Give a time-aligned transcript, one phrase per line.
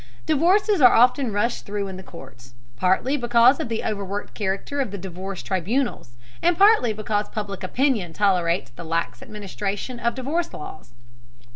[0.25, 4.97] Divorces are often rushed through the courts, partly because of the overworked character of the
[4.97, 10.93] divorce tribunals, and partly because public opinion tolerates the lax administration of divorce laws.